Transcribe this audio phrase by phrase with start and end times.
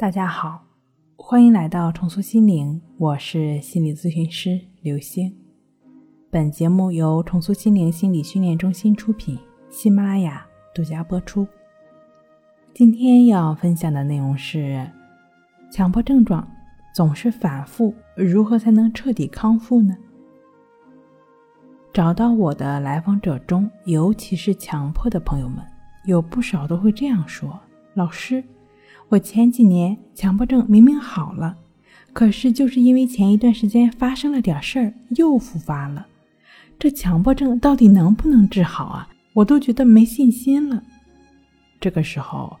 [0.00, 0.64] 大家好，
[1.14, 5.30] 欢迎来到重塑心灵，我是心理咨询师刘星。
[6.30, 11.46] 本节目由重塑心灵心理训练中心出品，喜马拉雅独家播出。
[12.72, 14.90] 今天要分享的内容是：
[15.70, 16.50] 强迫症状
[16.94, 19.94] 总是反复，如何才能彻底康复呢？
[21.92, 25.58] 找到我的来访者中，尤其是强迫的朋友们，
[26.06, 27.60] 有不少都会这样说
[27.92, 28.42] ：“老师。”
[29.10, 31.56] 我前几年强迫症明明好了，
[32.12, 36.06] 可是就是因为前一段时间发生了点事儿，又复发了。
[36.78, 39.08] 这强迫症到底能不能治好啊？
[39.32, 40.80] 我都觉得没信心了。
[41.80, 42.56] 这个时候，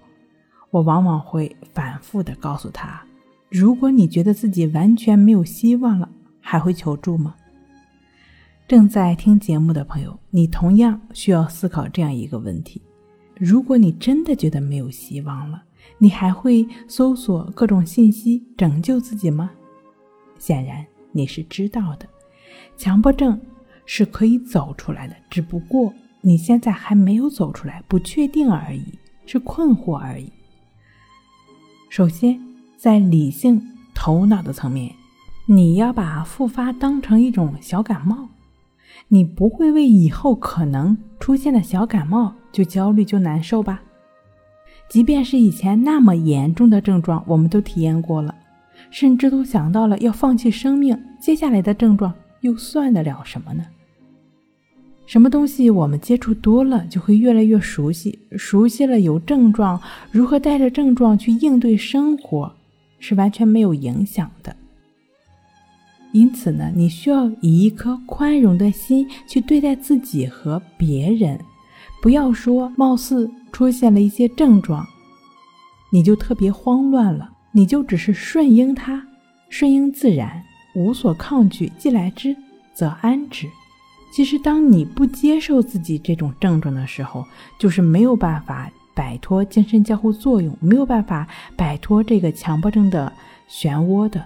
[0.72, 3.00] 我往往会反复的告诉他：
[3.48, 6.08] 如果你觉得自己完全没有希望了，
[6.40, 7.36] 还会求助吗？
[8.66, 12.82] 正在听节目的朋友，你同样需要思考这样一个问题：
[13.36, 15.62] 如果你真的觉得没有希望了，
[15.98, 19.50] 你还会搜索各种信息拯救自己吗？
[20.38, 22.06] 显然你是知道的，
[22.76, 23.38] 强迫症
[23.84, 25.92] 是可以走出来的，只不过
[26.22, 28.84] 你现在还没有走出来，不确定而已，
[29.26, 30.32] 是困惑而已。
[31.88, 32.40] 首先，
[32.76, 33.60] 在理性
[33.94, 34.94] 头脑的层面，
[35.46, 38.28] 你要把复发当成一种小感冒，
[39.08, 43.82] 你不会为以后可能出现的小感冒就焦虑就难受吧？
[44.90, 48.34] 即便是以前那么严重的症状，我们都体验过了，
[48.90, 53.64] 甚至都想到了要放弃生命，接下来的症状又算得了什么呢？
[55.06, 59.80] 什么东西我们接触多了，就会越来越熟悉，熟悉了有症状，
[60.10, 62.52] 如何带着症状去应对生活，
[62.98, 64.54] 是完全没有影响的。
[66.12, 71.38] 因此呢，你需要以一颗宽容的心去对待自己和别人。
[72.02, 74.86] 不要说貌似出现了一些症状，
[75.90, 79.06] 你就特别慌乱了，你就只是顺应它，
[79.48, 80.42] 顺应自然，
[80.74, 82.36] 无所抗拒，既来之
[82.72, 83.46] 则安之。
[84.12, 87.24] 其实，当你不接受自己这种症状的时候，
[87.58, 91.26] 就是没有办法摆脱精神交互作用，没有办法
[91.56, 93.12] 摆脱这个强迫症的
[93.48, 94.24] 漩涡的。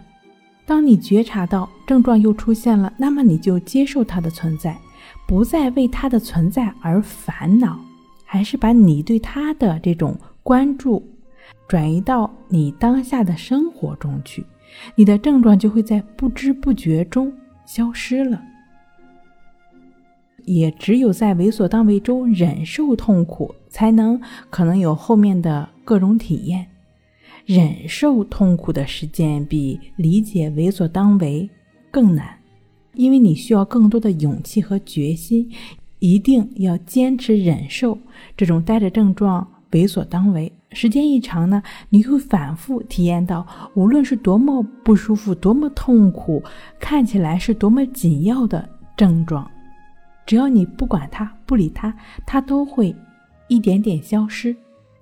[0.66, 4.78] 当你觉察到症状又出现了，那么你就接受它的存在。
[5.26, 7.78] 不再为它的存在而烦恼，
[8.34, 11.00] 还是把你对他的这种关注
[11.68, 14.44] 转移到你当下的生活中去，
[14.96, 17.32] 你的症状就会在不知不觉中
[17.64, 18.42] 消失了。
[20.46, 24.20] 也只有在为所当为中忍受痛苦，才能
[24.50, 26.66] 可能有后面的各种体验。
[27.46, 31.48] 忍受痛苦的时间比理解为所当为
[31.88, 32.36] 更难。
[32.94, 35.48] 因为你需要更多的勇气和决心，
[36.04, 37.98] 一定要坚持忍受
[38.36, 40.52] 这种带着症状为所当为。
[40.70, 46.42] 时间一长呢，你会反复体验到，无论是多么不舒服、多么痛苦，
[46.78, 49.50] 看起来是多么紧要的症状，
[50.26, 52.94] 只要你不管它、不理它，它都会
[53.48, 54.54] 一点点消失。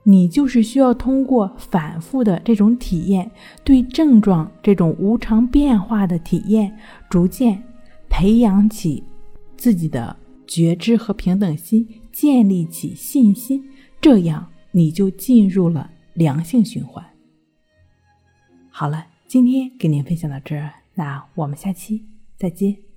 [0.04, 3.28] 你就是需要通过反复的这种体验，
[3.64, 6.72] 对症状这种无常变化的体验，
[7.10, 7.60] 逐渐。
[8.08, 9.02] 培养起
[9.56, 10.14] 自己的
[10.52, 13.64] 觉知和平等心，建立起信心，
[14.02, 17.02] 这样你就进入了良性循环。
[18.68, 22.04] 好了，今天给您分享到这儿，那我们下期
[22.36, 22.91] 再见。